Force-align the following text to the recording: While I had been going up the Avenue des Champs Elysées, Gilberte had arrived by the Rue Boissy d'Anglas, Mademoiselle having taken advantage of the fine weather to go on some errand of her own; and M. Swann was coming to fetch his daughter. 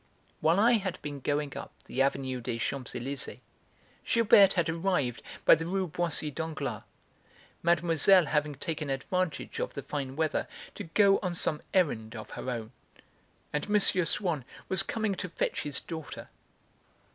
While 0.39 0.59
I 0.59 0.71
had 0.77 0.99
been 1.03 1.19
going 1.19 1.55
up 1.55 1.73
the 1.85 2.01
Avenue 2.01 2.41
des 2.41 2.57
Champs 2.57 2.93
Elysées, 2.95 3.39
Gilberte 4.03 4.55
had 4.55 4.67
arrived 4.67 5.21
by 5.45 5.53
the 5.53 5.67
Rue 5.67 5.85
Boissy 5.87 6.31
d'Anglas, 6.31 6.81
Mademoiselle 7.61 8.25
having 8.25 8.55
taken 8.55 8.89
advantage 8.89 9.59
of 9.59 9.75
the 9.75 9.83
fine 9.83 10.15
weather 10.15 10.47
to 10.73 10.85
go 10.85 11.19
on 11.21 11.35
some 11.35 11.61
errand 11.71 12.15
of 12.15 12.31
her 12.31 12.49
own; 12.49 12.71
and 13.53 13.67
M. 13.69 13.79
Swann 13.79 14.43
was 14.69 14.81
coming 14.81 15.13
to 15.13 15.29
fetch 15.29 15.61
his 15.61 15.79
daughter. 15.79 16.29